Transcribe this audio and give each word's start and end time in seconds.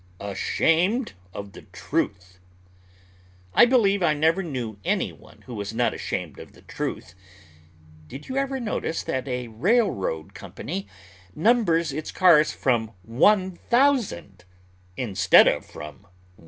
ASHAMED 0.19 1.13
OF 1.31 1.51
THE 1.51 1.61
TRUTH 1.61 2.39
I 3.53 3.67
believe 3.67 4.01
I 4.01 4.15
never 4.15 4.41
knew 4.41 4.79
any 4.83 5.11
one 5.13 5.43
who 5.43 5.53
was 5.53 5.75
not 5.75 5.93
ashamed 5.93 6.39
of 6.39 6.53
the 6.53 6.63
truth. 6.63 7.13
Did 8.07 8.27
you 8.27 8.35
ever 8.35 8.59
notice 8.59 9.03
that 9.03 9.27
a 9.27 9.49
railroad 9.49 10.33
company 10.33 10.87
numbers 11.35 11.93
its 11.93 12.11
cars 12.11 12.51
from 12.51 12.93
1,000, 13.03 14.43
instead 14.97 15.47
of 15.47 15.67
from 15.67 16.07
1? 16.07 16.11